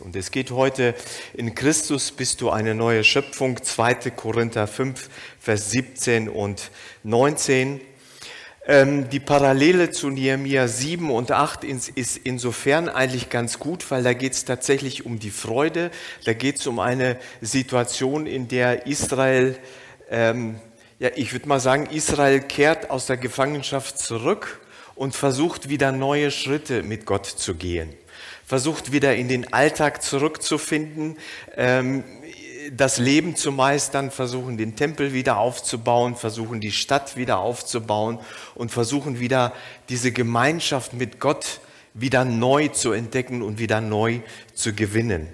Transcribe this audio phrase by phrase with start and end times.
[0.00, 0.94] Und es geht heute
[1.34, 4.10] in Christus bist du eine neue Schöpfung, 2.
[4.10, 5.08] Korinther 5,
[5.40, 6.70] Vers 17 und
[7.02, 7.80] 19.
[8.66, 14.12] Ähm, die Parallele zu Nehemiah 7 und 8 ist insofern eigentlich ganz gut, weil da
[14.12, 15.90] geht es tatsächlich um die Freude,
[16.24, 19.58] da geht es um eine Situation, in der Israel,
[20.10, 20.60] ähm,
[20.98, 24.60] ja, ich würde mal sagen, Israel kehrt aus der Gefangenschaft zurück
[24.94, 27.94] und versucht wieder neue Schritte mit Gott zu gehen
[28.48, 31.18] versucht wieder in den Alltag zurückzufinden,
[31.54, 32.02] ähm,
[32.74, 38.18] das Leben zu meistern, versuchen den Tempel wieder aufzubauen, versuchen die Stadt wieder aufzubauen
[38.54, 39.52] und versuchen wieder
[39.90, 41.60] diese Gemeinschaft mit Gott
[41.92, 44.20] wieder neu zu entdecken und wieder neu
[44.54, 45.28] zu gewinnen.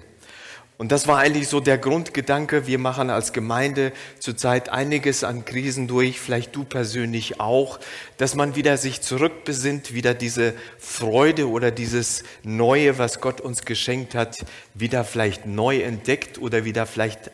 [0.77, 2.67] Und das war eigentlich so der Grundgedanke.
[2.67, 7.79] Wir machen als Gemeinde zurzeit einiges an Krisen durch, vielleicht du persönlich auch,
[8.17, 14.15] dass man wieder sich zurückbesinnt, wieder diese Freude oder dieses Neue, was Gott uns geschenkt
[14.15, 17.31] hat, wieder vielleicht neu entdeckt oder wieder vielleicht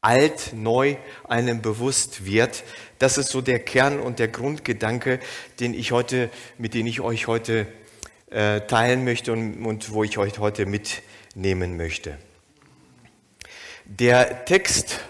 [0.00, 2.62] alt, neu einem bewusst wird.
[3.00, 5.18] Das ist so der Kern und der Grundgedanke,
[5.58, 7.66] den ich heute, mit dem ich euch heute
[8.30, 12.16] äh, teilen möchte und, und wo ich euch heute mitnehmen möchte.
[13.90, 15.00] Der Text,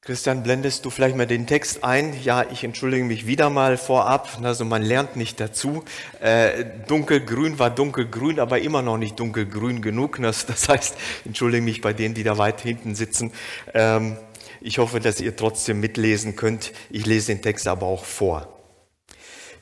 [0.00, 2.14] Christian, blendest du vielleicht mal den Text ein?
[2.22, 4.38] Ja, ich entschuldige mich wieder mal vorab.
[4.44, 5.84] Also man lernt nicht dazu.
[6.20, 10.20] Äh, dunkelgrün war dunkelgrün, aber immer noch nicht dunkelgrün genug.
[10.22, 13.32] Das, das heißt, entschuldige mich bei denen, die da weit hinten sitzen.
[13.74, 14.16] Ähm,
[14.60, 16.72] ich hoffe, dass ihr trotzdem mitlesen könnt.
[16.90, 18.56] Ich lese den Text aber auch vor.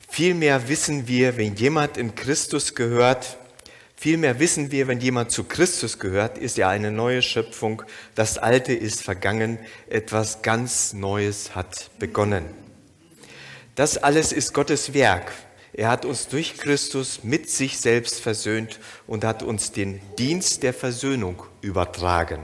[0.07, 3.37] Vielmehr wissen wir, wenn jemand in Christus gehört,
[3.99, 7.81] Vielmehr wissen wir, wenn jemand zu Christus gehört, ist er eine neue Schöpfung.
[8.13, 9.57] Das Alte ist vergangen,
[9.89, 12.45] etwas ganz Neues hat begonnen.
[13.73, 15.31] Das alles ist Gottes Werk.
[15.73, 20.75] Er hat uns durch Christus mit sich selbst versöhnt und hat uns den Dienst der
[20.75, 22.43] Versöhnung übertragen.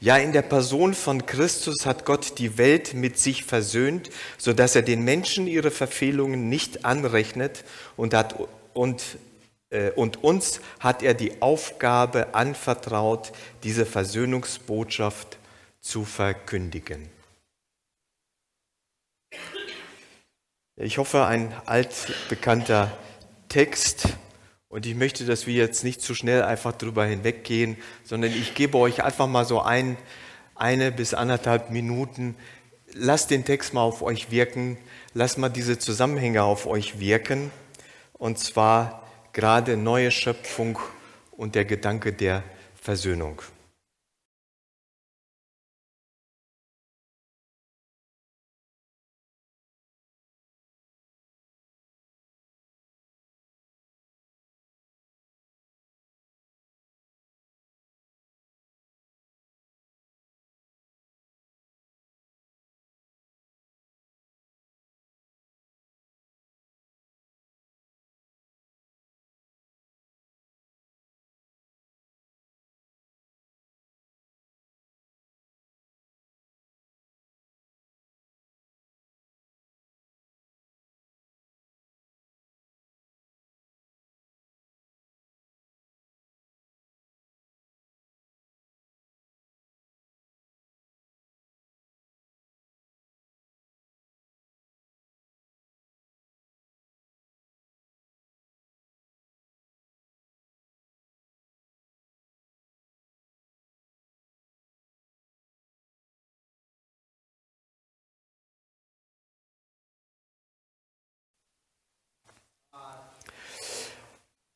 [0.00, 4.74] Ja, in der Person von Christus hat Gott die Welt mit sich versöhnt, so dass
[4.74, 7.64] er den Menschen ihre Verfehlungen nicht anrechnet
[7.96, 8.34] und hat
[8.72, 9.02] und
[9.94, 13.32] und uns hat er die Aufgabe anvertraut,
[13.62, 15.38] diese Versöhnungsbotschaft
[15.80, 17.08] zu verkündigen.
[20.82, 22.90] Ich hoffe, ein altbekannter
[23.50, 24.08] Text.
[24.68, 28.78] Und ich möchte, dass wir jetzt nicht zu schnell einfach drüber hinweggehen, sondern ich gebe
[28.78, 29.98] euch einfach mal so ein,
[30.54, 32.34] eine bis anderthalb Minuten.
[32.94, 34.78] Lasst den Text mal auf euch wirken.
[35.12, 37.50] Lasst mal diese Zusammenhänge auf euch wirken.
[38.14, 40.78] Und zwar gerade neue Schöpfung
[41.32, 42.42] und der Gedanke der
[42.74, 43.42] Versöhnung.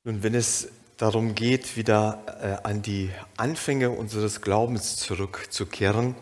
[0.06, 6.15] Nun, wenn es darum geht, wieder äh, an die Anfänge unseres Glaubens zurückzukehren,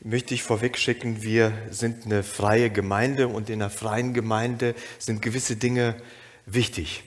[0.00, 5.56] möchte ich vorwegschicken, wir sind eine freie Gemeinde und in einer freien Gemeinde sind gewisse
[5.56, 5.96] Dinge
[6.46, 7.02] wichtig.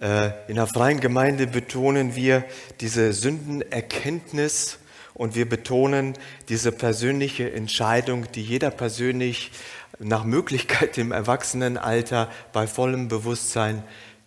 [0.00, 2.44] Äh, in einer freien Gemeinde betonen wir
[2.80, 4.78] diese Sündenerkenntnis
[5.12, 6.14] und wir betonen
[6.48, 9.50] diese persönliche Entscheidung, die jeder persönlich
[9.98, 13.82] nach Möglichkeit im Erwachsenenalter bei vollem Bewusstsein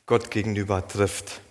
[0.06, 1.42] Gott gegenüber trifft.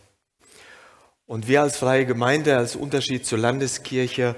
[1.27, 4.35] Und wir als freie Gemeinde, als Unterschied zur Landeskirche,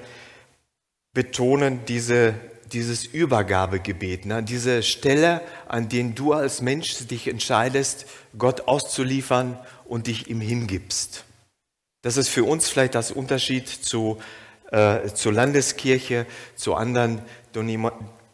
[1.15, 2.35] betonen diese,
[2.73, 4.43] dieses Übergabegebet, ne?
[4.43, 8.07] diese Stelle, an der du als Mensch dich entscheidest,
[8.37, 11.25] Gott auszuliefern und dich ihm hingibst.
[12.03, 14.19] Das ist für uns vielleicht das Unterschied zu,
[14.71, 16.27] äh, zur Landeskirche,
[16.57, 17.23] zu anderen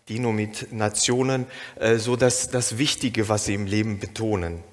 [0.09, 1.47] Denominationen,
[1.77, 4.65] äh, so dass das Wichtige, was sie im Leben betonen.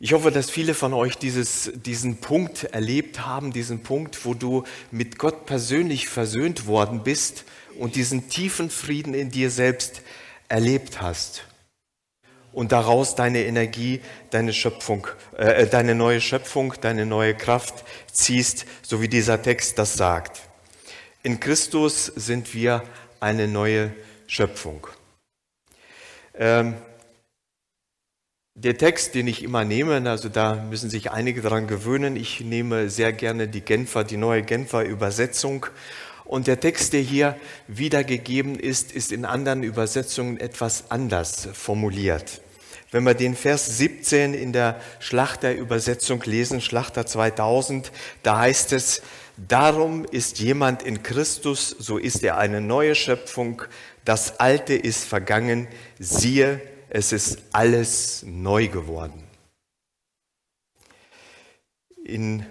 [0.00, 4.62] Ich hoffe, dass viele von euch dieses, diesen Punkt erlebt haben, diesen Punkt, wo du
[4.92, 7.44] mit Gott persönlich versöhnt worden bist
[7.76, 10.02] und diesen tiefen Frieden in dir selbst
[10.48, 11.44] erlebt hast
[12.52, 14.00] und daraus deine Energie,
[14.30, 19.94] deine Schöpfung, äh, deine neue Schöpfung, deine neue Kraft ziehst, so wie dieser Text das
[19.94, 20.42] sagt.
[21.24, 22.84] In Christus sind wir
[23.18, 23.92] eine neue
[24.28, 24.86] Schöpfung.
[26.34, 26.76] Ähm,
[28.62, 32.90] der Text, den ich immer nehme, also da müssen sich einige daran gewöhnen, ich nehme
[32.90, 35.66] sehr gerne die Genfer, die neue Genfer Übersetzung.
[36.24, 37.36] Und der Text, der hier
[37.68, 42.40] wiedergegeben ist, ist in anderen Übersetzungen etwas anders formuliert.
[42.90, 47.92] Wenn wir den Vers 17 in der Schlachter-Übersetzung lesen, Schlachter 2000,
[48.24, 49.02] da heißt es,
[49.36, 53.62] darum ist jemand in Christus, so ist er eine neue Schöpfung,
[54.04, 55.68] das Alte ist vergangen,
[56.00, 59.22] siehe, es ist alles neu geworden.
[62.04, 62.44] In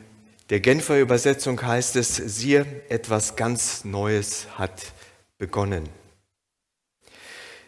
[0.49, 4.93] der Genfer Übersetzung heißt es, siehe, etwas ganz Neues hat
[5.37, 5.89] begonnen.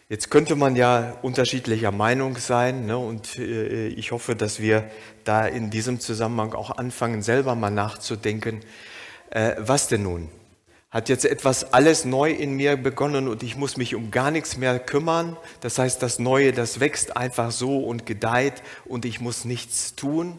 [0.07, 4.89] Jetzt könnte man ja unterschiedlicher Meinung sein ne, und äh, ich hoffe, dass wir
[5.23, 8.61] da in diesem Zusammenhang auch anfangen, selber mal nachzudenken,
[9.29, 10.29] äh, was denn nun?
[10.91, 14.57] Hat jetzt etwas alles neu in mir begonnen und ich muss mich um gar nichts
[14.57, 15.37] mehr kümmern.
[15.61, 20.37] Das heißt, das Neue, das wächst einfach so und gedeiht und ich muss nichts tun.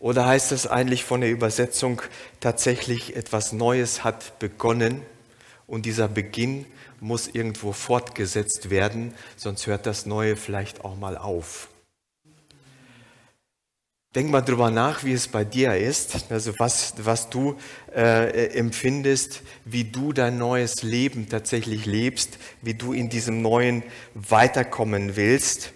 [0.00, 2.00] Oder heißt es eigentlich von der Übersetzung
[2.40, 5.02] tatsächlich etwas Neues hat begonnen
[5.66, 6.64] und dieser Beginn
[7.00, 11.68] muss irgendwo fortgesetzt werden, sonst hört das Neue vielleicht auch mal auf.
[14.14, 17.58] Denk mal drüber nach, wie es bei dir ist, also was, was du
[17.94, 23.82] äh, empfindest, wie du dein neues Leben tatsächlich lebst, wie du in diesem neuen
[24.14, 25.74] weiterkommen willst.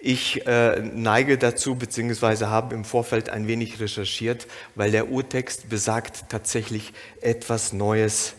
[0.00, 6.30] Ich äh, neige dazu, beziehungsweise habe im Vorfeld ein wenig recherchiert, weil der Urtext besagt
[6.30, 8.32] tatsächlich, etwas Neues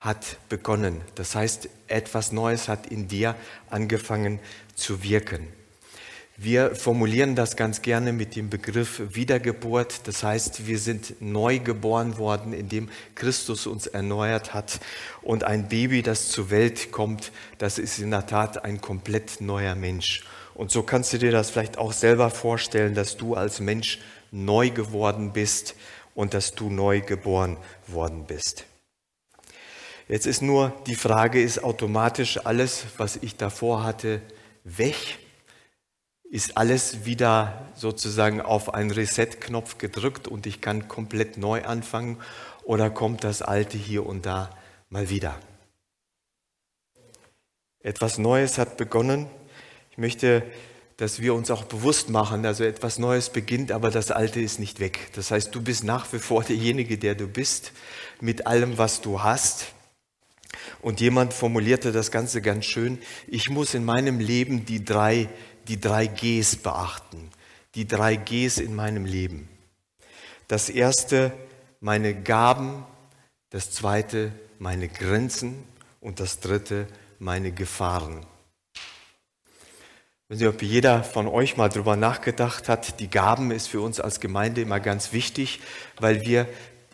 [0.00, 1.02] hat begonnen.
[1.16, 3.34] Das heißt, etwas Neues hat in dir
[3.68, 4.40] angefangen
[4.74, 5.48] zu wirken.
[6.38, 10.06] Wir formulieren das ganz gerne mit dem Begriff Wiedergeburt.
[10.06, 14.80] Das heißt, wir sind neu geboren worden, indem Christus uns erneuert hat.
[15.22, 19.74] Und ein Baby, das zur Welt kommt, das ist in der Tat ein komplett neuer
[19.74, 20.24] Mensch.
[20.52, 23.98] Und so kannst du dir das vielleicht auch selber vorstellen, dass du als Mensch
[24.30, 25.74] neu geworden bist
[26.14, 27.56] und dass du neu geboren
[27.86, 28.66] worden bist.
[30.06, 34.20] Jetzt ist nur die Frage, ist automatisch alles, was ich davor hatte,
[34.64, 35.18] weg?
[36.30, 42.18] Ist alles wieder sozusagen auf einen Reset-Knopf gedrückt und ich kann komplett neu anfangen
[42.64, 44.50] oder kommt das Alte hier und da
[44.90, 45.38] mal wieder?
[47.80, 49.28] Etwas Neues hat begonnen.
[49.92, 50.42] Ich möchte,
[50.96, 54.80] dass wir uns auch bewusst machen, also etwas Neues beginnt, aber das Alte ist nicht
[54.80, 55.10] weg.
[55.14, 57.72] Das heißt, du bist nach wie vor derjenige, der du bist,
[58.20, 59.66] mit allem, was du hast.
[60.82, 62.98] Und jemand formulierte das Ganze ganz schön.
[63.28, 65.28] Ich muss in meinem Leben die drei
[65.68, 67.30] die drei Gs beachten,
[67.74, 69.48] die drei Gs in meinem Leben.
[70.48, 71.32] Das erste,
[71.80, 72.84] meine Gaben,
[73.50, 75.64] das zweite, meine Grenzen
[76.00, 76.86] und das dritte,
[77.18, 78.24] meine Gefahren.
[80.28, 83.80] Ich weiß nicht, ob jeder von euch mal darüber nachgedacht hat, die Gaben ist für
[83.80, 85.60] uns als Gemeinde immer ganz wichtig,
[86.00, 86.48] weil wir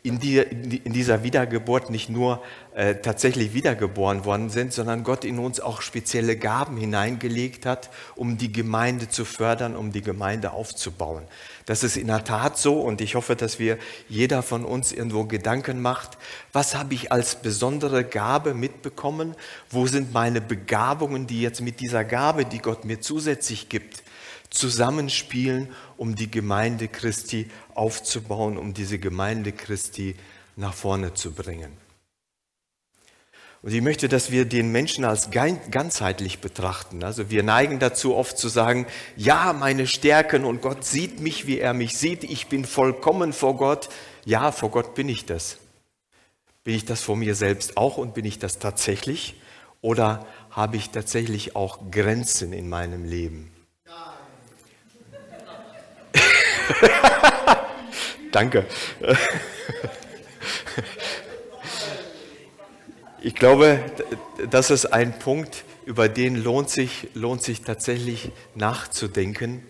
[0.05, 2.43] in, die, in dieser Wiedergeburt nicht nur
[2.75, 8.37] äh, tatsächlich wiedergeboren worden sind, sondern Gott in uns auch spezielle Gaben hineingelegt hat, um
[8.37, 11.23] die Gemeinde zu fördern, um die Gemeinde aufzubauen.
[11.67, 13.79] Das ist in der Tat so und ich hoffe, dass wir
[14.09, 16.19] jeder von uns irgendwo Gedanken macht,
[16.53, 19.37] was habe ich als besondere Gabe mitbekommen?
[19.71, 24.02] Wo sind meine Begabungen, die jetzt mit dieser Gabe, die Gott mir zusätzlich gibt,
[24.53, 30.15] zusammenspielen, um die Gemeinde Christi aufzubauen, um diese Gemeinde Christi
[30.57, 31.77] nach vorne zu bringen.
[33.63, 37.05] Und ich möchte, dass wir den Menschen als ganzheitlich betrachten.
[37.05, 41.61] Also wir neigen dazu oft zu sagen, ja, meine Stärken und Gott sieht mich, wie
[41.61, 42.25] er mich sieht.
[42.25, 43.89] Ich bin vollkommen vor Gott.
[44.25, 45.59] Ja, vor Gott bin ich das.
[46.65, 49.41] Bin ich das vor mir selbst auch und bin ich das tatsächlich?
[49.81, 53.52] Oder habe ich tatsächlich auch Grenzen in meinem Leben?
[58.33, 58.67] Danke.
[63.21, 63.79] Ich glaube,
[64.51, 69.63] das ist ein Punkt, über den lohnt sich, lohnt sich tatsächlich nachzudenken,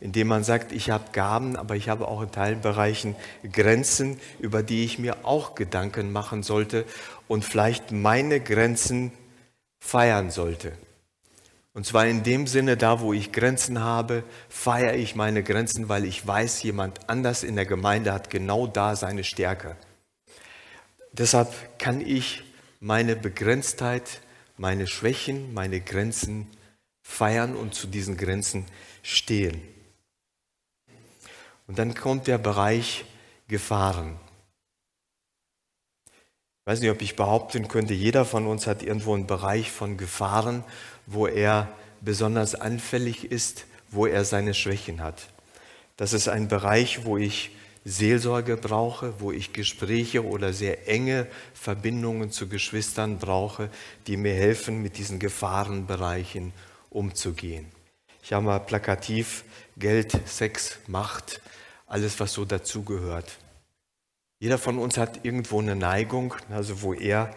[0.00, 3.16] indem man sagt, ich habe Gaben, aber ich habe auch in Teilbereichen
[3.52, 6.84] Grenzen, über die ich mir auch Gedanken machen sollte
[7.28, 9.12] und vielleicht meine Grenzen
[9.78, 10.72] feiern sollte.
[11.72, 16.04] Und zwar in dem Sinne, da wo ich Grenzen habe, feiere ich meine Grenzen, weil
[16.04, 19.76] ich weiß, jemand anders in der Gemeinde hat genau da seine Stärke.
[21.12, 22.42] Deshalb kann ich
[22.80, 24.20] meine Begrenztheit,
[24.56, 26.48] meine Schwächen, meine Grenzen
[27.02, 28.66] feiern und zu diesen Grenzen
[29.02, 29.62] stehen.
[31.66, 33.04] Und dann kommt der Bereich
[33.46, 34.18] Gefahren.
[36.60, 39.96] Ich weiß nicht, ob ich behaupten könnte, jeder von uns hat irgendwo einen Bereich von
[39.96, 40.62] Gefahren,
[41.10, 41.68] wo er
[42.00, 45.28] besonders anfällig ist, wo er seine Schwächen hat.
[45.96, 47.50] Das ist ein Bereich, wo ich
[47.84, 53.70] Seelsorge brauche, wo ich Gespräche oder sehr enge Verbindungen zu Geschwistern brauche,
[54.06, 56.52] die mir helfen, mit diesen Gefahrenbereichen
[56.90, 57.66] umzugehen.
[58.22, 59.44] Ich habe mal plakativ
[59.76, 61.40] Geld, Sex, Macht,
[61.86, 63.38] alles, was so dazugehört.
[64.38, 67.34] Jeder von uns hat irgendwo eine Neigung, also wo er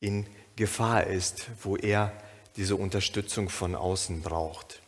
[0.00, 0.26] in
[0.56, 2.12] Gefahr ist, wo er
[2.56, 4.82] diese Unterstützung von außen braucht.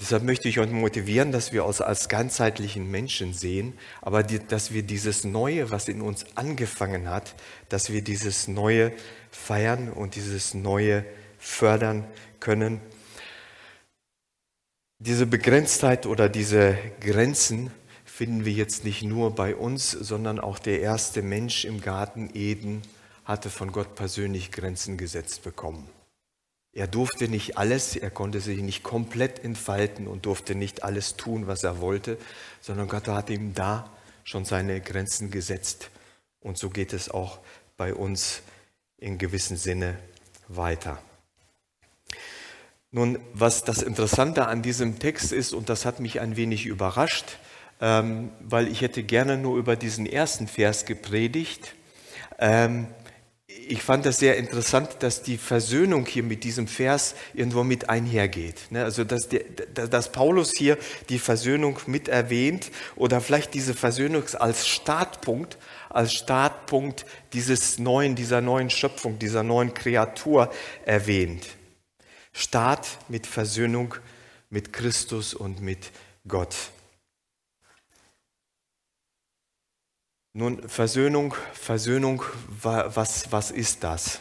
[0.00, 4.72] Deshalb möchte ich euch motivieren, dass wir uns als ganzheitlichen Menschen sehen, aber die, dass
[4.72, 7.34] wir dieses Neue, was in uns angefangen hat,
[7.68, 8.92] dass wir dieses Neue
[9.30, 11.04] feiern und dieses Neue
[11.38, 12.06] fördern
[12.40, 12.80] können.
[14.98, 17.70] Diese Begrenztheit oder diese Grenzen
[18.04, 22.82] finden wir jetzt nicht nur bei uns, sondern auch der erste Mensch im Garten Eden
[23.24, 25.88] hatte von Gott persönlich Grenzen gesetzt bekommen.
[26.72, 31.46] Er durfte nicht alles, er konnte sich nicht komplett entfalten und durfte nicht alles tun,
[31.46, 32.16] was er wollte,
[32.60, 33.90] sondern Gott hat ihm da
[34.22, 35.90] schon seine Grenzen gesetzt.
[36.40, 37.38] Und so geht es auch
[37.76, 38.42] bei uns
[38.98, 39.98] in gewissem Sinne
[40.46, 41.02] weiter.
[42.92, 47.38] Nun, was das Interessante an diesem Text ist, und das hat mich ein wenig überrascht,
[47.80, 51.74] ähm, weil ich hätte gerne nur über diesen ersten Vers gepredigt.
[52.38, 52.88] Ähm,
[53.68, 58.70] ich fand das sehr interessant, dass die Versöhnung hier mit diesem Vers irgendwo mit einhergeht.
[58.70, 58.84] Ne?
[58.84, 64.66] Also dass, der, dass Paulus hier die Versöhnung mit erwähnt oder vielleicht diese Versöhnung als
[64.66, 70.50] Startpunkt, als Startpunkt dieses neuen, dieser neuen Schöpfung, dieser neuen Kreatur
[70.84, 71.46] erwähnt.
[72.32, 73.94] Start mit Versöhnung
[74.50, 75.90] mit Christus und mit
[76.26, 76.54] Gott.
[80.32, 82.22] Nun, Versöhnung, Versöhnung,
[82.62, 84.20] was, was ist das?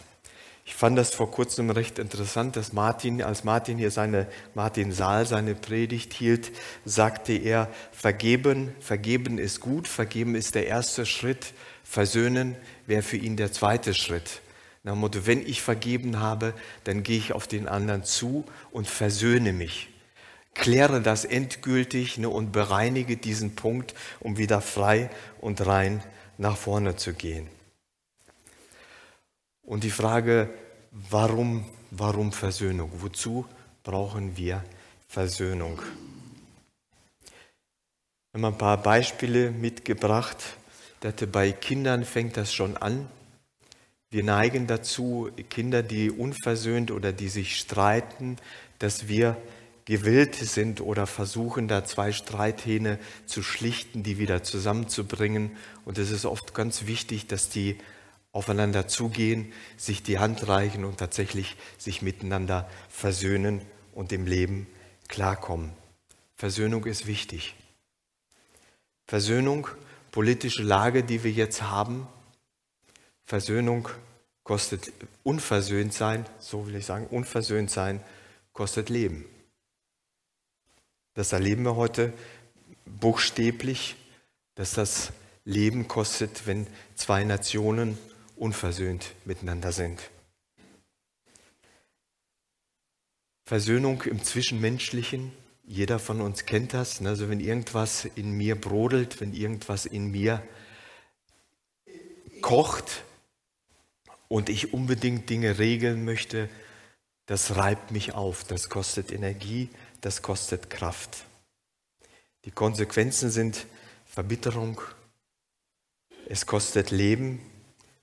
[0.66, 4.26] Ich fand das vor kurzem recht interessant, dass Martin, als Martin hier seine,
[4.56, 6.52] Martin Saal seine Predigt hielt,
[6.84, 12.56] sagte er, vergeben, vergeben ist gut, vergeben ist der erste Schritt, versöhnen
[12.88, 14.42] wäre für ihn der zweite Schritt.
[14.82, 18.88] Nach dem Motto, wenn ich vergeben habe, dann gehe ich auf den anderen zu und
[18.88, 19.89] versöhne mich
[20.60, 25.10] kläre das endgültig ne, und bereinige diesen Punkt, um wieder frei
[25.42, 26.04] und rein
[26.38, 27.48] nach vorne zu gehen.
[29.64, 30.50] Und die Frage,
[30.92, 32.92] warum, warum Versöhnung?
[32.96, 33.46] Wozu
[33.84, 34.64] brauchen wir
[35.08, 35.82] Versöhnung?
[37.24, 40.38] Ich habe ein paar Beispiele mitgebracht.
[41.02, 43.08] Dachte, bei Kindern fängt das schon an.
[44.12, 48.38] Wir neigen dazu, Kinder, die unversöhnt oder die sich streiten,
[48.80, 49.38] dass wir
[49.90, 55.58] gewillt sind oder versuchen, da zwei Streithähne zu schlichten, die wieder zusammenzubringen.
[55.84, 57.76] Und es ist oft ganz wichtig, dass die
[58.32, 63.64] aufeinander zugehen, sich die Hand reichen und tatsächlich sich miteinander versöhnen
[63.96, 64.68] und im Leben
[65.08, 65.72] klarkommen.
[66.36, 67.56] Versöhnung ist wichtig.
[69.08, 69.70] Versöhnung,
[70.12, 72.08] politische Lage, die wir jetzt haben.
[73.26, 73.90] Versöhnung
[74.44, 74.92] kostet
[75.24, 78.02] unversöhnt sein, so will ich sagen, unversöhnt sein
[78.54, 79.26] kostet Leben.
[81.20, 82.14] Das erleben wir heute
[82.86, 83.98] buchstäblich,
[84.56, 85.12] dass das
[85.44, 87.98] Leben kostet, wenn zwei Nationen
[88.38, 90.00] unversöhnt miteinander sind.
[93.44, 95.34] Versöhnung im Zwischenmenschlichen,
[95.66, 97.02] jeder von uns kennt das.
[97.02, 97.10] Ne?
[97.10, 100.42] Also wenn irgendwas in mir brodelt, wenn irgendwas in mir
[102.40, 103.04] kocht
[104.30, 106.48] und ich unbedingt Dinge regeln möchte,
[107.26, 109.68] das reibt mich auf, das kostet Energie,
[110.02, 111.26] das kostet Kraft.
[112.46, 113.66] Die Konsequenzen sind
[114.06, 114.82] Verbitterung,
[116.28, 117.40] es kostet Leben,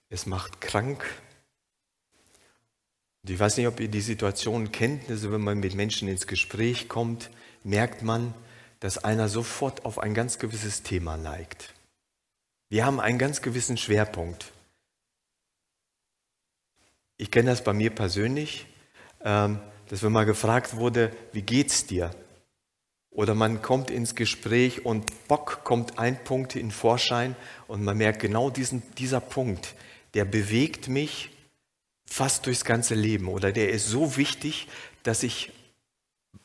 [0.08, 1.04] es macht krank.
[3.22, 6.26] Und ich weiß nicht, ob ihr die Situation kennt, also wenn man mit Menschen ins
[6.26, 7.30] Gespräch kommt,
[7.64, 8.34] merkt man,
[8.80, 11.74] dass einer sofort auf ein ganz gewisses Thema neigt.
[12.68, 14.52] Wir haben einen ganz gewissen Schwerpunkt.
[17.16, 18.66] Ich kenne das bei mir persönlich.
[19.22, 19.58] Ähm,
[19.88, 22.10] dass wenn mal gefragt wurde, wie geht's dir?
[23.10, 27.34] Oder man kommt ins Gespräch und bock kommt ein Punkt in Vorschein
[27.66, 29.74] und man merkt genau diesen, dieser Punkt,
[30.14, 31.30] der bewegt mich
[32.04, 34.68] fast durchs ganze Leben oder der ist so wichtig,
[35.02, 35.52] dass ich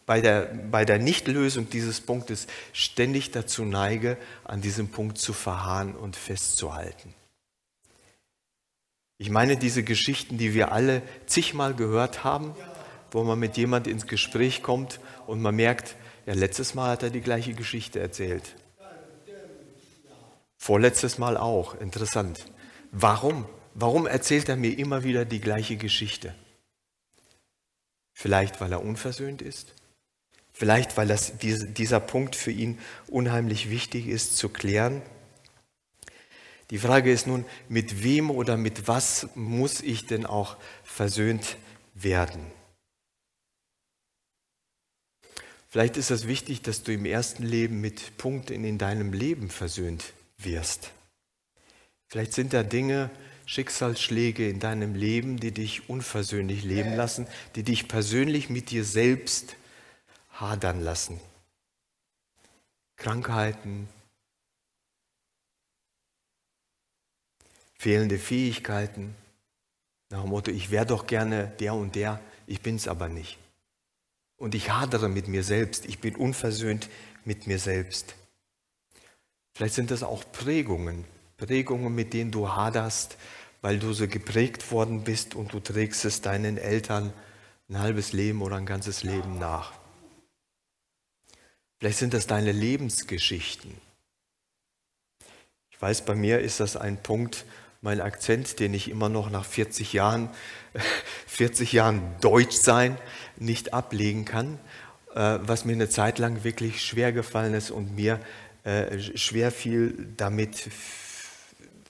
[0.06, 5.96] bei der, bei der Nichtlösung dieses Punktes ständig dazu neige, an diesem Punkt zu verharren
[5.96, 7.14] und festzuhalten.
[9.18, 12.56] Ich meine diese Geschichten, die wir alle zigmal gehört haben,
[13.12, 17.10] wo man mit jemand ins Gespräch kommt und man merkt, ja, letztes Mal hat er
[17.10, 18.56] die gleiche Geschichte erzählt.
[20.58, 21.80] Vorletztes Mal auch.
[21.80, 22.46] Interessant.
[22.92, 23.46] Warum?
[23.74, 26.36] Warum erzählt er mir immer wieder die gleiche Geschichte?
[28.14, 29.74] Vielleicht, weil er unversöhnt ist?
[30.54, 32.78] Vielleicht, weil das, dieser Punkt für ihn
[33.08, 35.02] unheimlich wichtig ist zu klären?
[36.70, 41.58] Die Frage ist nun, mit wem oder mit was muss ich denn auch versöhnt
[41.96, 42.46] werden?
[45.72, 50.12] Vielleicht ist es wichtig, dass du im ersten Leben mit Punkten in deinem Leben versöhnt
[50.38, 50.92] wirst.
[52.08, 53.10] Vielleicht sind da Dinge,
[53.46, 57.26] Schicksalsschläge in deinem Leben, die dich unversöhnlich leben lassen,
[57.56, 59.56] die dich persönlich mit dir selbst
[60.32, 61.22] hadern lassen.
[62.98, 63.88] Krankheiten,
[67.76, 69.16] fehlende Fähigkeiten,
[70.10, 73.38] nach dem Motto, ich wäre doch gerne der und der, ich bin es aber nicht.
[74.42, 76.90] Und ich hadere mit mir selbst, ich bin unversöhnt
[77.26, 78.16] mit mir selbst.
[79.54, 81.06] Vielleicht sind das auch Prägungen,
[81.38, 83.18] Prägungen, mit denen du haderst,
[83.62, 87.14] weil du so geprägt worden bist und du trägst es deinen Eltern
[87.70, 89.74] ein halbes Leben oder ein ganzes Leben nach.
[91.78, 93.78] Vielleicht sind das deine Lebensgeschichten.
[95.70, 97.46] Ich weiß, bei mir ist das ein Punkt,
[97.82, 100.32] mein Akzent, den ich immer noch nach 40 Jahren,
[101.28, 102.98] 40 Jahren Deutsch sein
[103.42, 104.60] nicht ablegen kann,
[105.16, 108.20] äh, was mir eine Zeit lang wirklich schwer gefallen ist und mir
[108.64, 110.70] äh, schwer fiel, damit,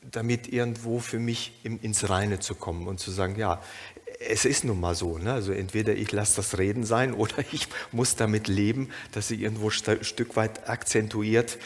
[0.09, 3.61] damit irgendwo für mich ins Reine zu kommen und zu sagen, ja,
[4.29, 5.17] es ist nun mal so.
[5.17, 5.33] Ne?
[5.33, 9.69] Also entweder ich lasse das Reden sein oder ich muss damit leben, dass ich irgendwo
[9.69, 11.57] ein Stück weit akzentuiert,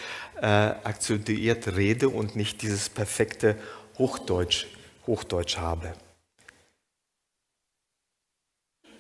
[0.42, 3.56] äh, akzentuiert rede und nicht dieses perfekte
[3.98, 4.66] Hochdeutsch,
[5.06, 5.94] Hochdeutsch habe.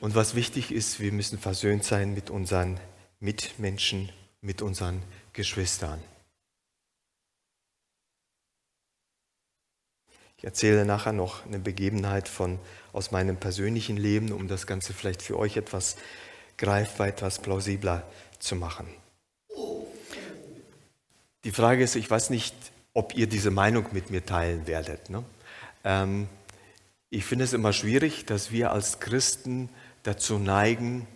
[0.01, 2.79] Und was wichtig ist, wir müssen versöhnt sein mit unseren
[3.19, 5.01] Mitmenschen, mit unseren
[5.33, 6.01] Geschwistern.
[10.37, 12.59] Ich erzähle nachher noch eine Begebenheit von,
[12.93, 15.95] aus meinem persönlichen Leben, um das Ganze vielleicht für euch etwas
[16.57, 18.03] greifbar, etwas plausibler
[18.39, 18.87] zu machen.
[21.45, 22.55] Die Frage ist, ich weiß nicht,
[22.93, 25.09] ob ihr diese Meinung mit mir teilen werdet.
[25.09, 25.23] Ne?
[25.83, 26.27] Ähm,
[27.09, 29.69] ich finde es immer schwierig, dass wir als Christen
[30.05, 31.07] dazu neigen,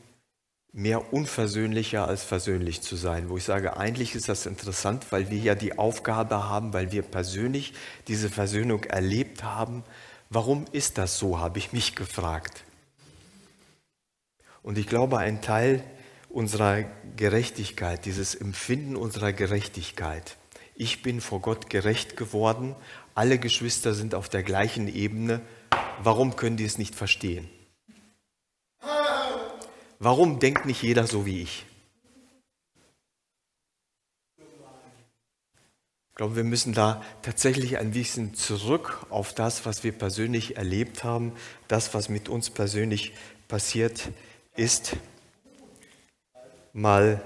[0.72, 3.30] mehr unversöhnlicher als versöhnlich zu sein.
[3.30, 7.02] Wo ich sage, eigentlich ist das interessant, weil wir ja die Aufgabe haben, weil wir
[7.02, 7.74] persönlich
[8.08, 9.84] diese Versöhnung erlebt haben.
[10.30, 12.64] Warum ist das so, habe ich mich gefragt.
[14.62, 15.84] Und ich glaube, ein Teil
[16.30, 16.84] unserer
[17.16, 20.38] Gerechtigkeit, dieses Empfinden unserer Gerechtigkeit,
[20.76, 22.76] ich bin vor Gott gerecht geworden,
[23.16, 25.42] alle Geschwister sind auf der gleichen Ebene,
[26.04, 27.50] warum können die es nicht verstehen?
[30.02, 31.66] Warum denkt nicht jeder so wie ich?
[36.10, 41.04] Ich glaube, wir müssen da tatsächlich ein bisschen zurück auf das, was wir persönlich erlebt
[41.04, 41.34] haben,
[41.68, 43.14] das, was mit uns persönlich
[43.50, 44.10] passiert
[44.56, 44.96] ist,
[46.72, 47.22] mal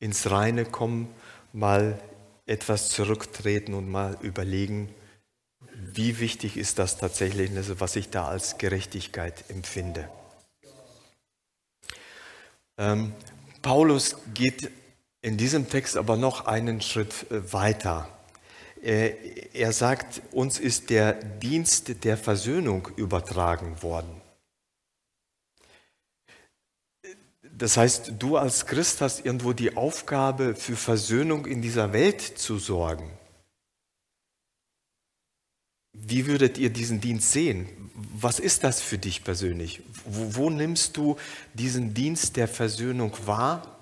[0.00, 1.08] ins Reine kommen,
[1.52, 2.00] mal
[2.46, 4.92] etwas zurücktreten und mal überlegen,
[5.74, 10.08] wie wichtig ist das tatsächlich, was ich da als Gerechtigkeit empfinde.
[12.78, 13.12] Ähm,
[13.60, 14.70] Paulus geht
[15.20, 18.08] in diesem Text aber noch einen Schritt äh, weiter.
[18.80, 24.22] Er sagt, uns ist der Dienst der Versöhnung übertragen worden.
[27.42, 32.58] Das heißt, du als Christ hast irgendwo die Aufgabe, für Versöhnung in dieser Welt zu
[32.58, 33.10] sorgen.
[36.06, 37.68] Wie würdet ihr diesen Dienst sehen?
[38.14, 39.82] Was ist das für dich persönlich?
[40.04, 41.16] Wo, wo, nimmst du
[41.54, 43.78] diesen Dienst der Versöhnung wahr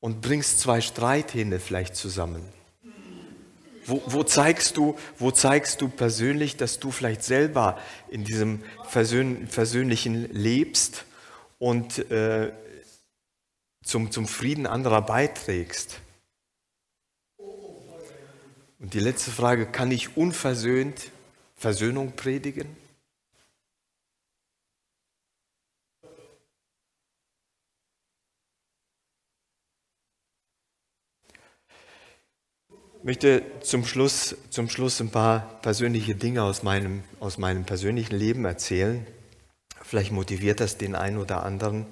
[0.00, 2.42] und bringst zwei Streithähne vielleicht zusammen?
[3.84, 7.78] Wo, wo, zeigst du, wo zeigst du persönlich, dass du vielleicht selber
[8.10, 11.04] in diesem Versöhn, Versöhnlichen lebst
[11.58, 12.52] und äh,
[13.84, 16.00] zum, zum Frieden anderer beiträgst?
[18.82, 21.12] Und die letzte Frage, kann ich unversöhnt
[21.54, 22.76] Versöhnung predigen?
[32.98, 38.16] Ich möchte zum Schluss, zum Schluss ein paar persönliche Dinge aus meinem, aus meinem persönlichen
[38.16, 39.06] Leben erzählen.
[39.82, 41.86] Vielleicht motiviert das den einen oder anderen.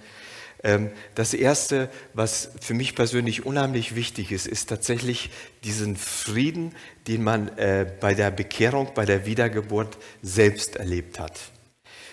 [0.63, 5.31] Ähm, das Erste, was für mich persönlich unheimlich wichtig ist, ist tatsächlich
[5.65, 6.75] diesen Frieden,
[7.09, 11.39] den man äh, bei der Bekehrung, bei der Wiedergeburt selbst erlebt hat.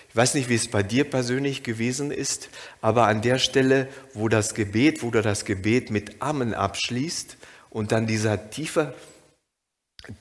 [0.10, 2.50] Ich weiß nicht, wie es bei dir persönlich gewesen ist,
[2.82, 7.38] aber an der Stelle, wo das Gebet, wo du das Gebet mit Amen abschließt
[7.70, 8.96] und dann dieser tiefe,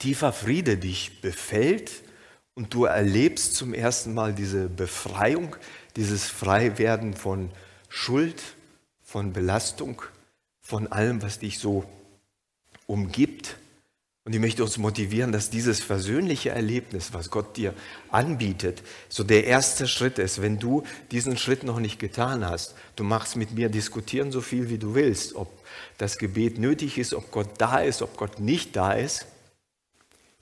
[0.00, 2.02] tiefer Friede dich befällt
[2.54, 5.54] und du erlebst zum ersten Mal diese Befreiung,
[5.94, 7.50] dieses Freiwerden von
[7.96, 8.42] Schuld,
[9.02, 10.02] von Belastung,
[10.60, 11.88] von allem, was dich so
[12.86, 13.56] umgibt.
[14.24, 17.72] Und ich möchte uns motivieren, dass dieses versöhnliche Erlebnis, was Gott dir
[18.10, 20.42] anbietet, so der erste Schritt ist.
[20.42, 24.68] Wenn du diesen Schritt noch nicht getan hast, du machst mit mir diskutieren so viel,
[24.68, 25.48] wie du willst, ob
[25.96, 29.26] das Gebet nötig ist, ob Gott da ist, ob Gott nicht da ist.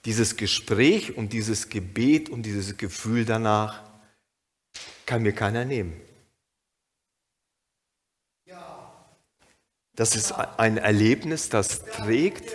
[0.06, 3.80] Dieses Gespräch und dieses Gebet und dieses Gefühl danach
[5.06, 6.03] kann mir keiner nehmen.
[9.96, 12.52] Das ist ein Erlebnis, das trägt,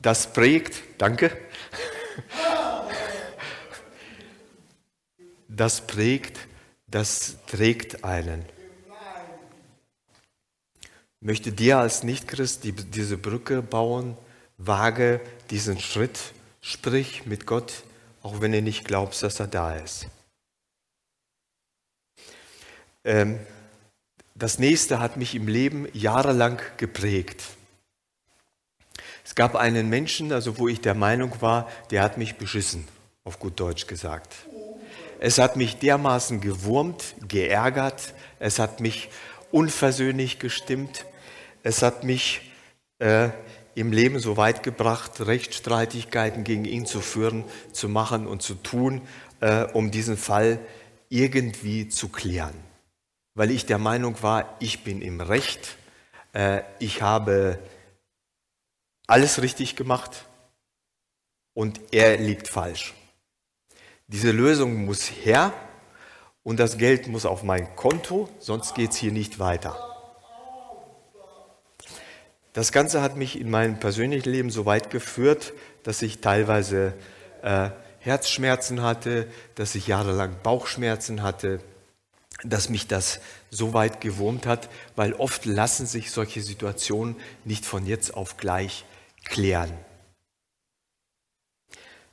[0.00, 1.36] das prägt, danke,
[5.48, 6.38] das prägt,
[6.88, 8.44] das trägt einen.
[11.20, 14.16] Möchte dir als Nichtchrist die, diese Brücke bauen,
[14.58, 16.18] wage diesen Schritt,
[16.60, 17.84] sprich mit Gott,
[18.22, 20.06] auch wenn du nicht glaubst, dass er da ist.
[23.04, 23.38] Ähm,
[24.38, 27.42] das nächste hat mich im Leben jahrelang geprägt.
[29.24, 32.86] Es gab einen Menschen, also wo ich der Meinung war, der hat mich beschissen,
[33.24, 34.34] auf gut Deutsch gesagt.
[35.18, 39.08] Es hat mich dermaßen gewurmt, geärgert, es hat mich
[39.50, 41.06] unversöhnlich gestimmt,
[41.62, 42.52] es hat mich
[42.98, 43.30] äh,
[43.74, 49.00] im Leben so weit gebracht, Rechtsstreitigkeiten gegen ihn zu führen, zu machen und zu tun,
[49.40, 50.58] äh, um diesen Fall
[51.08, 52.65] irgendwie zu klären
[53.36, 55.76] weil ich der Meinung war, ich bin im Recht,
[56.32, 57.60] äh, ich habe
[59.06, 60.24] alles richtig gemacht
[61.54, 62.94] und er liegt falsch.
[64.08, 65.52] Diese Lösung muss her
[66.42, 69.76] und das Geld muss auf mein Konto, sonst geht es hier nicht weiter.
[72.54, 76.94] Das Ganze hat mich in meinem persönlichen Leben so weit geführt, dass ich teilweise
[77.42, 77.68] äh,
[77.98, 81.60] Herzschmerzen hatte, dass ich jahrelang Bauchschmerzen hatte,
[82.42, 83.20] dass mich das
[83.50, 88.84] so weit gewurmt hat, weil oft lassen sich solche Situationen nicht von jetzt auf gleich
[89.24, 89.72] klären.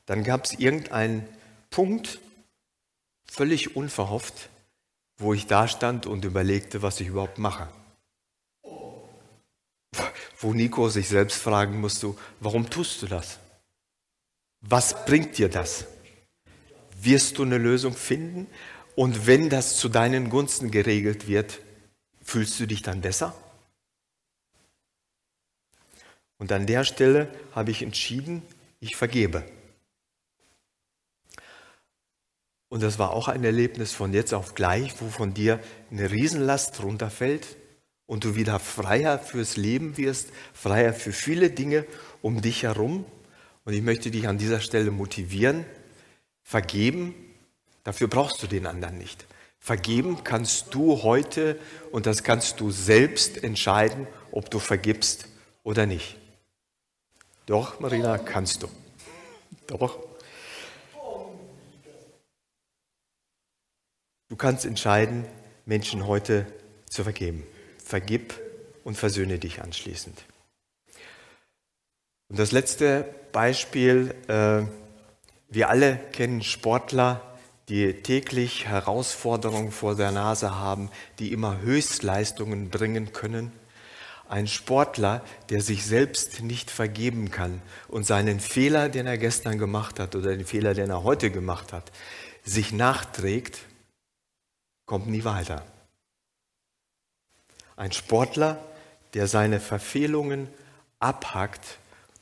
[0.05, 1.27] Dann gab es irgendeinen
[1.69, 2.19] Punkt,
[3.29, 4.49] völlig unverhofft,
[5.17, 7.69] wo ich da stand und überlegte, was ich überhaupt mache.
[10.39, 13.39] Wo Nico sich selbst fragen musste, warum tust du das?
[14.61, 15.85] Was bringt dir das?
[17.01, 18.47] Wirst du eine Lösung finden
[18.95, 21.59] und wenn das zu deinen Gunsten geregelt wird,
[22.21, 23.35] fühlst du dich dann besser?
[26.37, 28.43] Und an der Stelle habe ich entschieden,
[28.79, 29.43] ich vergebe.
[32.69, 35.59] Und das war auch ein Erlebnis von jetzt auf gleich, wo von dir
[35.91, 37.55] eine Riesenlast runterfällt
[38.07, 41.85] und du wieder freier fürs Leben wirst, freier für viele Dinge
[42.21, 43.05] um dich herum.
[43.63, 45.65] Und ich möchte dich an dieser Stelle motivieren,
[46.41, 47.15] vergeben
[47.83, 49.25] Dafür brauchst du den anderen nicht.
[49.59, 51.57] Vergeben kannst du heute
[51.91, 55.27] und das kannst du selbst entscheiden, ob du vergibst
[55.63, 56.17] oder nicht.
[57.45, 58.67] Doch, Marina, kannst du.
[59.67, 59.99] Doch.
[64.29, 65.25] Du kannst entscheiden,
[65.65, 66.45] Menschen heute
[66.89, 67.43] zu vergeben.
[67.77, 68.33] Vergib
[68.83, 70.23] und versöhne dich anschließend.
[72.29, 74.63] Und das letzte Beispiel, äh,
[75.49, 77.32] wir alle kennen Sportler,
[77.69, 83.51] die täglich Herausforderungen vor der Nase haben, die immer Höchstleistungen bringen können.
[84.27, 89.99] Ein Sportler, der sich selbst nicht vergeben kann und seinen Fehler, den er gestern gemacht
[89.99, 91.91] hat oder den Fehler, den er heute gemacht hat,
[92.43, 93.59] sich nachträgt,
[94.85, 95.65] kommt nie weiter.
[97.75, 98.63] Ein Sportler,
[99.13, 100.47] der seine Verfehlungen
[100.99, 101.77] abhackt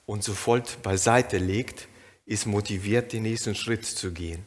[0.05, 1.87] und sofort beiseite legt,
[2.25, 4.45] ist motiviert, den nächsten Schritt zu gehen.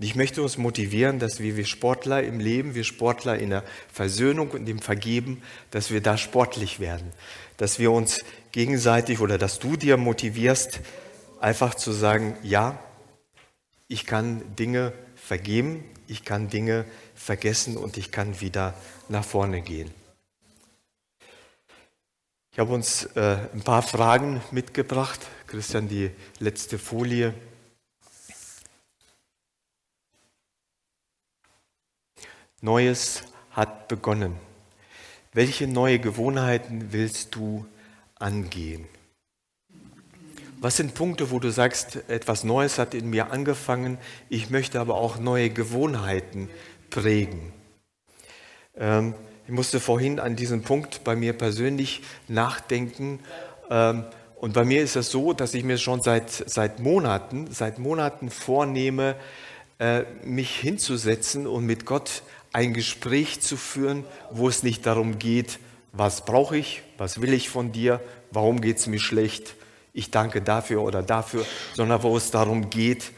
[0.00, 3.64] Und ich möchte uns motivieren, dass wir, wir Sportler im Leben, wir Sportler in der
[3.92, 7.12] Versöhnung und im Vergeben, dass wir da sportlich werden.
[7.58, 10.80] Dass wir uns gegenseitig oder dass du dir motivierst,
[11.38, 12.82] einfach zu sagen, ja,
[13.88, 18.72] ich kann Dinge vergeben, ich kann Dinge vergessen und ich kann wieder
[19.10, 19.90] nach vorne gehen.
[22.52, 25.20] Ich habe uns äh, ein paar Fragen mitgebracht.
[25.46, 27.34] Christian, die letzte Folie.
[32.62, 34.36] Neues hat begonnen.
[35.32, 37.64] Welche neue Gewohnheiten willst du
[38.16, 38.84] angehen?
[40.60, 43.96] Was sind Punkte, wo du sagst, etwas Neues hat in mir angefangen,
[44.28, 46.50] ich möchte aber auch neue Gewohnheiten
[46.90, 47.52] prägen?
[48.76, 49.14] Ähm,
[49.46, 53.20] ich musste vorhin an diesen Punkt bei mir persönlich nachdenken.
[53.70, 54.04] Ähm,
[54.36, 58.30] und bei mir ist es so, dass ich mir schon seit, seit Monaten, seit Monaten
[58.30, 59.16] vornehme,
[59.78, 65.58] äh, mich hinzusetzen und mit Gott ein Gespräch zu führen, wo es nicht darum geht,
[65.92, 69.54] was brauche ich, was will ich von dir, warum geht es mir schlecht,
[69.92, 73.12] ich danke dafür oder dafür, sondern wo es darum geht,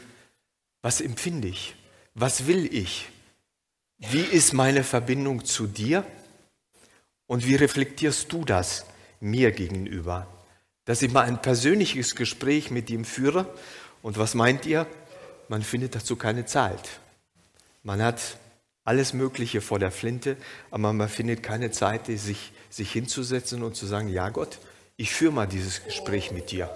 [0.81, 1.75] was empfinde ich,
[2.13, 3.09] was will ich,
[3.99, 6.05] wie ist meine Verbindung zu dir
[7.27, 8.85] und wie reflektierst du das
[9.19, 10.27] mir gegenüber?
[10.85, 13.47] Dass ich mal ein persönliches Gespräch mit ihm führe
[14.01, 14.85] und was meint ihr?
[15.47, 16.99] Man findet dazu keine Zeit.
[17.83, 18.37] Man hat
[18.83, 20.37] alles Mögliche vor der Flinte,
[20.71, 24.59] aber man findet keine Zeit, sich, sich hinzusetzen und zu sagen, ja Gott,
[24.97, 26.69] ich führe mal dieses Gespräch mit dir,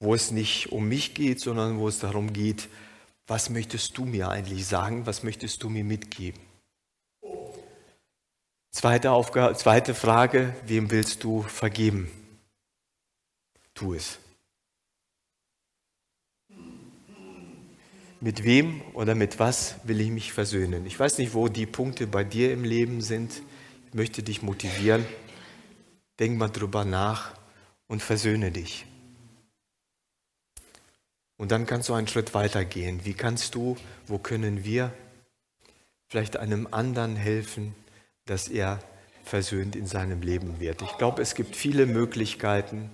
[0.00, 2.68] wo es nicht um mich geht, sondern wo es darum geht,
[3.26, 6.40] was möchtest du mir eigentlich sagen, was möchtest du mir mitgeben?
[8.70, 12.10] Zweite, Aufgabe, zweite Frage, wem willst du vergeben?
[13.74, 14.18] Tu es.
[18.20, 20.86] Mit wem oder mit was will ich mich versöhnen?
[20.86, 23.42] Ich weiß nicht, wo die Punkte bei dir im Leben sind.
[23.88, 25.04] Ich möchte dich motivieren.
[26.18, 27.34] Denk mal drüber nach
[27.88, 28.86] und versöhne dich.
[31.36, 33.04] Und dann kannst du einen Schritt weiter gehen.
[33.04, 33.76] Wie kannst du,
[34.06, 34.94] wo können wir
[36.08, 37.74] vielleicht einem anderen helfen,
[38.24, 38.80] dass er
[39.24, 40.80] versöhnt in seinem Leben wird?
[40.80, 42.88] Ich glaube, es gibt viele Möglichkeiten,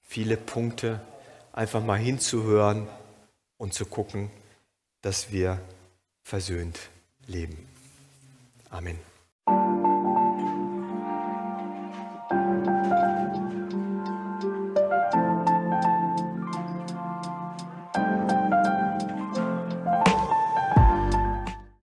[0.00, 1.00] viele Punkte,
[1.52, 2.86] einfach mal hinzuhören
[3.58, 4.30] und zu gucken,
[5.02, 5.60] dass wir
[6.22, 6.78] versöhnt
[7.26, 7.68] leben.
[8.70, 8.98] Amen.